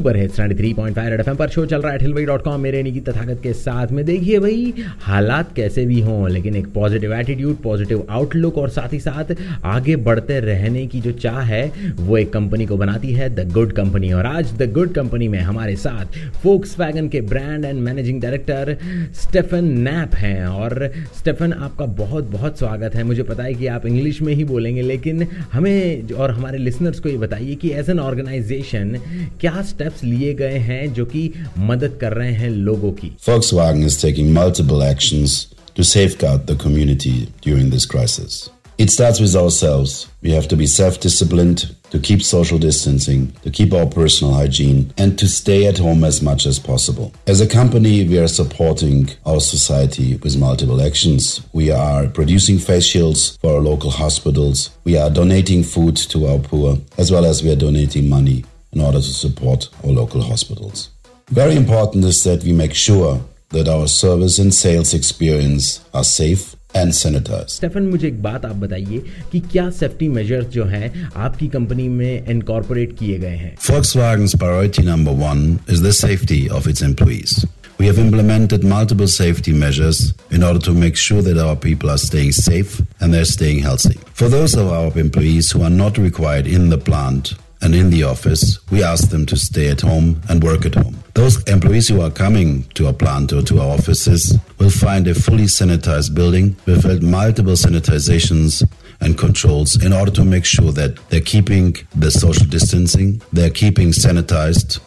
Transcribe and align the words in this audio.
super 0.00 0.16
hits 0.16 0.38
93.5 0.40 1.08
red 1.10 1.20
FM 1.20 1.36
पर 1.36 1.48
show 1.48 1.64
चल 1.66 1.80
रहा 1.82 1.92
है 1.92 1.98
हिलवई 2.00 2.24
डॉट 2.24 2.42
कॉम 2.42 2.60
मेरे 2.60 2.82
निकी 2.82 3.00
तथागत 3.00 3.40
के 3.42 3.52
साथ 3.52 3.86
में। 3.86 4.04
देखिए 4.04 4.38
भाई, 4.38 4.72
हालात 5.00 5.52
कैसे 5.56 5.84
भी 5.84 6.00
हों, 6.00 6.30
लेकिन 6.30 6.54
एक 6.56 6.66
पॉजिटिव 6.66 7.12
एटीट्यूड 7.14 7.56
पॉजिटिव 7.56 8.06
आउटलुक 8.10 8.58
और 8.58 8.68
साथ 8.68 8.92
ही 8.92 8.98
साथ 8.98 9.34
आगे 9.64 9.96
बढ़ते 9.96 10.38
रहने 10.40 10.86
की 10.86 11.00
जो 11.00 11.12
चाह 11.12 11.40
है, 11.40 11.62
वो 11.96 12.16
एक 12.18 12.32
कंपनी 12.32 12.66
को 12.66 12.76
बनाती 12.76 13.12
है 13.12 13.28
द 13.34 13.48
गुड 13.52 13.72
कंपनी 13.72 14.12
और 14.12 14.26
आज 14.26 14.52
द 14.58 14.70
गुड 14.72 14.94
कंपनी 14.94 15.28
में 15.28 15.38
हमारे 15.40 15.76
साथ 15.76 16.18
फोक्स 16.42 16.78
वैगन 16.80 17.08
के 17.08 17.20
brand 17.20 17.64
and 17.64 17.80
managing 17.80 18.22
director 18.22 18.76
Stefan 19.20 19.64
Knapp 19.80 20.14
हैं। 20.14 20.46
और 20.46 20.90
स्टेफन 21.18 21.52
आपका 21.52 21.86
बहुत 22.00 22.30
बहुत 22.30 22.58
स्वागत 22.58 22.94
है। 22.94 23.04
मुझे 23.04 23.22
पता 23.22 23.42
है 23.42 23.54
कि 23.54 23.66
आप 23.66 23.86
इंग्लिश 23.86 24.22
में 24.22 24.32
ही 24.34 24.44
बोलेंगे, 24.44 24.82
लेकिन 24.82 25.26
हमें 25.52 26.12
और 26.12 26.30
हमारे 26.30 26.58
लिसनर्स 26.58 27.00
को 27.00 27.08
ये 27.08 27.16
बताइए 27.18 27.54
कि 27.54 27.70
एज 27.72 27.90
एन 27.90 28.00
ऑर्गेनाइजेशन 28.00 28.96
क्या 29.40 29.62
स्टेप्स 29.89 30.03
लिए 30.03 30.33
गए 30.41 30.57
हैं 30.69 30.93
जो 30.93 31.05
कि 31.05 31.31
मदद 31.71 31.97
कर 32.01 32.13
रहे 32.13 32.33
हैं 32.33 32.49
लोगों 32.49 32.91
की 33.01 33.11
Volkswagen 33.27 33.85
is 33.91 34.01
taking 34.03 34.33
multiple 34.39 34.83
actions 34.89 35.37
to 35.75 35.83
safeguard 35.83 36.47
the 36.47 36.55
community 36.65 37.17
during 37.41 37.69
this 37.69 37.85
crisis. 37.85 38.49
It 38.77 38.89
starts 38.89 39.21
with 39.21 39.35
ourselves. 39.35 40.07
We 40.21 40.31
have 40.31 40.49
to 40.49 40.57
be 40.57 40.67
self 40.67 40.99
disciplined, 40.99 41.73
to 41.91 41.99
keep 41.99 42.21
social 42.21 42.57
distancing, 42.57 43.31
to 43.43 43.49
keep 43.49 43.73
our 43.73 43.85
personal 43.85 44.33
hygiene, 44.33 44.93
and 44.97 45.17
to 45.17 45.29
stay 45.29 45.65
at 45.65 45.77
home 45.77 46.03
as 46.03 46.21
much 46.21 46.45
as 46.45 46.59
possible. 46.59 47.13
As 47.25 47.39
a 47.39 47.47
company, 47.47 48.05
we 48.05 48.17
are 48.19 48.27
supporting 48.27 49.09
our 49.25 49.39
society 49.39 50.17
with 50.17 50.37
multiple 50.37 50.81
actions. 50.81 51.41
We 51.53 51.71
are 51.71 52.07
producing 52.07 52.57
face 52.57 52.83
shields 52.85 53.37
for 53.37 53.55
our 53.55 53.61
local 53.61 53.91
hospitals. 53.91 54.71
We 54.83 54.97
are 54.97 55.09
donating 55.09 55.63
food 55.63 55.95
to 56.11 56.27
our 56.27 56.39
poor, 56.39 56.77
as 56.97 57.11
well 57.13 57.25
as 57.25 57.43
we 57.43 57.51
are 57.51 57.55
donating 57.55 58.09
money 58.09 58.43
in 58.73 58.81
order 58.81 58.99
to 58.99 59.13
support 59.13 59.69
our 59.83 59.91
local 59.91 60.21
hospitals. 60.21 60.89
Very 61.31 61.55
important 61.55 62.05
is 62.05 62.23
that 62.23 62.43
we 62.43 62.51
make 62.53 62.73
sure 62.73 63.19
that 63.49 63.67
our 63.67 63.87
service 63.87 64.37
and 64.37 64.53
sales 64.53 64.93
experience 64.93 65.79
are 65.93 66.03
safe 66.03 66.55
and 66.75 66.91
sanitized. 66.93 67.49
Stephen 67.49 67.83
मुझे 67.89 68.07
एक 68.07 68.21
बात 68.23 68.45
आप 68.45 68.55
बताइए 68.63 69.01
कि 69.31 69.39
क्या 69.51 69.69
safety 69.79 70.07
measures 70.17 70.45
जो 70.55 70.65
हैं 70.65 71.09
आपकी 71.25 71.47
कंपनी 71.55 71.87
में 71.89 72.25
इनकॉर्पोरेट 72.29 72.97
किए 72.99 73.17
गए 73.19 73.35
हैं 73.43 73.55
Volkswagen's 73.67 74.35
priority 74.43 74.83
number 74.89 75.13
one 75.21 75.45
is 75.75 75.81
the 75.85 75.93
safety 75.99 76.41
of 76.59 76.67
its 76.73 76.81
employees. 76.89 77.45
We 77.79 77.87
have 77.87 77.97
implemented 77.99 78.63
multiple 78.63 79.07
safety 79.13 79.53
measures 79.61 80.13
in 80.31 80.43
order 80.49 80.59
to 80.67 80.73
make 80.83 80.95
sure 81.05 81.21
that 81.21 81.37
our 81.45 81.55
people 81.55 81.89
are 81.95 81.97
staying 82.03 82.31
safe 82.31 82.77
and 82.99 83.13
they're 83.13 83.31
staying 83.31 83.59
healthy. 83.69 83.97
For 84.13 84.29
those 84.29 84.53
of 84.55 84.69
our 84.71 84.91
employees 84.97 85.51
who 85.51 85.63
are 85.63 85.75
not 85.81 85.97
required 85.97 86.47
in 86.47 86.69
the 86.69 86.77
plant 86.77 87.33
and 87.62 87.74
in 87.74 87.90
the 87.90 88.04
office, 88.04 88.58
we 88.70 88.82
ask 88.82 89.10
them 89.10 89.26
to 89.26 89.36
stay 89.36 89.68
at 89.68 89.80
home 89.80 90.20
and 90.28 90.42
work 90.42 90.64
at 90.64 90.74
home. 90.74 90.96
Those 91.14 91.42
employees 91.44 91.88
who 91.88 92.00
are 92.00 92.10
coming 92.10 92.64
to 92.74 92.86
our 92.86 92.92
plant 92.92 93.32
or 93.32 93.42
to 93.42 93.60
our 93.60 93.74
offices 93.74 94.38
will 94.58 94.70
find 94.70 95.06
a 95.06 95.14
fully 95.14 95.44
sanitized 95.44 96.14
building 96.14 96.56
with 96.66 97.02
multiple 97.02 97.52
sanitizations 97.52 98.66
and 99.00 99.18
controls 99.18 99.82
in 99.82 99.92
order 99.92 100.10
to 100.12 100.24
make 100.24 100.44
sure 100.44 100.72
that 100.72 100.96
they're 101.10 101.20
keeping 101.20 101.76
the 101.94 102.10
social 102.10 102.46
distancing, 102.46 103.20
they're 103.32 103.50
keeping 103.50 103.88
sanitized, 103.88 104.80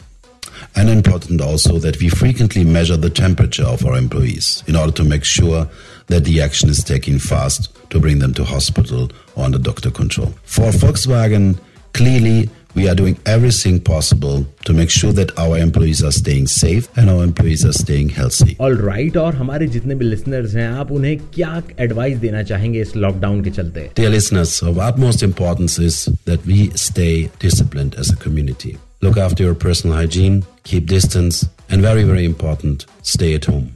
and 0.76 0.90
important 0.90 1.42
also 1.42 1.78
that 1.80 2.00
we 2.00 2.10
frequently 2.10 2.64
measure 2.64 2.98
the 2.98 3.10
temperature 3.10 3.66
of 3.66 3.86
our 3.86 3.98
employees 3.98 4.64
in 4.68 4.76
order 4.76 4.92
to 4.92 5.04
make 5.04 5.24
sure 5.24 5.70
that 6.08 6.24
the 6.24 6.42
action 6.42 6.70
is 6.70 6.84
taken 6.84 7.20
fast 7.20 7.70
to 7.90 8.00
bring 8.00 8.20
them 8.20 8.34
to 8.34 8.44
hospital 8.44 9.12
or 9.36 9.46
under 9.46 9.58
doctor 9.58 9.92
control. 9.92 10.34
For 10.44 10.72
Volkswagen, 10.72 11.60
clearly 11.94 12.50
we 12.75 12.89
are 12.89 12.95
doing 12.95 13.17
everything 13.27 13.81
possible 13.81 14.45
to 14.65 14.73
make 14.73 14.91
sure 14.91 15.13
that 15.13 15.37
our 15.39 15.59
employees 15.59 16.03
are 16.03 16.13
staying 16.13 16.47
safe 16.47 16.89
and 16.97 17.11
our 17.11 17.23
employees 17.25 17.65
are 17.65 17.73
staying 17.73 18.11
healthy. 18.19 18.57
All 18.61 18.77
right 18.79 19.17
और 19.17 19.35
हमारे 19.37 19.67
जितने 19.77 19.95
भी 19.95 20.05
listeners 20.05 20.55
हैं 20.55 20.69
आप 20.81 20.93
उन्हें 20.93 21.17
क्या 21.35 21.63
advice 21.81 22.19
देना 22.19 22.43
चाहेंगे 22.51 22.81
इस 22.81 22.95
लॉकडाउन 22.97 23.43
के 23.45 23.51
चलते 23.61 23.89
Dear 24.01 24.11
listeners, 24.17 24.53
of 24.63 24.79
utmost 24.91 25.23
importance 25.31 25.79
is 25.89 26.05
that 26.31 26.47
we 26.53 26.71
stay 26.89 27.31
disciplined 27.47 27.99
as 28.05 28.11
a 28.11 28.17
community. 28.27 28.77
Look 29.03 29.17
after 29.17 29.45
your 29.45 29.55
personal 29.55 29.97
hygiene, 29.97 30.45
keep 30.65 30.87
distance, 30.87 31.45
and 31.71 31.83
very, 31.83 32.03
very 32.03 32.25
important, 32.25 32.87
stay 33.03 33.35
at 33.35 33.45
home. 33.45 33.67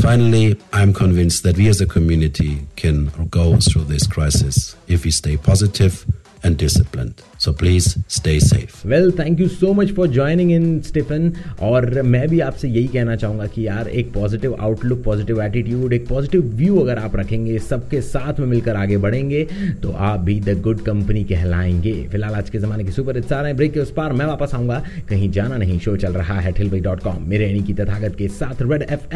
Finally, 0.00 0.58
I'm 0.72 0.94
convinced 0.94 1.42
that 1.42 1.58
we 1.58 1.68
as 1.68 1.80
a 1.82 1.86
community 1.86 2.66
can 2.76 3.10
go 3.28 3.56
through 3.58 3.84
this 3.84 4.06
crisis 4.06 4.74
if 4.88 5.04
we 5.04 5.10
stay 5.10 5.36
positive 5.36 6.06
and 6.43 6.57
disciplined. 6.57 7.21
So 7.37 7.53
please 7.53 7.87
stay 8.07 8.35
safe. 8.41 8.85
Well 8.85 9.11
thank 9.19 9.39
you 9.39 9.47
so 9.47 9.73
much 9.73 9.91
for 9.95 10.07
joining 10.07 10.51
in 10.51 10.79
Stefan 10.81 11.31
और 11.61 12.01
मैं 12.03 12.27
भी 12.29 12.39
आपसे 12.39 12.67
यही 12.67 12.87
कहना 12.87 13.15
चाहूँगा 13.15 13.45
कि 13.45 13.67
यार, 13.67 13.87
एक 13.87 14.11
पॉजिटिव 14.13 14.55
आउटलुक 14.59 15.03
पॉजिटिव 15.03 15.41
एटीट्यूड 15.43 15.93
एक 15.93 16.07
पॉजिटिव 16.07 16.41
व्यू 16.55 16.79
अगर 16.79 16.99
आप 16.99 17.15
रखेंगे, 17.15 17.57
सबके 17.59 18.01
साथ 18.01 18.39
में 18.39 18.47
मिलकर 18.47 18.75
आगे 18.75 18.97
बढ़ेंगे 18.97 19.43
तो 19.83 19.91
आप 19.91 20.19
भी 20.19 20.39
द 20.39 20.59
गुड 20.61 20.81
कंपनी 20.85 21.23
कहलाएँगे। 21.23 21.93
फ़िलहाल 22.11 22.35
आज 22.35 22.49
के 22.49 22.59
ज़माने 22.59 22.83
की 22.83 22.91
सुपर 22.91 23.21
आ 23.33 23.41
रहे 23.41 23.53
ब्रेक 23.53 23.73
के 23.73 23.79
उस 23.79 23.91
पार 23.91 24.13
मैं 24.13 24.25
वापस 24.25 24.53
आऊँगा। 24.53 24.83
कहीं 25.09 25.31
जाना 25.31 25.57
नहीं 25.57 25.79
शो 25.79 25.95
चल 25.97 26.13
रहा 26.13 26.39
है 26.39 26.51
ठिलबई 26.51 26.79
डॉट 26.79 26.99
कॉम 26.99 27.23
मेरे 27.29 27.49
एनी 27.49 27.61
की 27.63 27.73
तथागत 27.73 28.15
के 28.17 28.27
साथ 28.27 28.61
रेड 28.61 28.85
एफ़ 28.89 29.13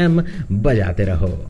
बजाते 0.52 1.04
रहो। 1.04 1.48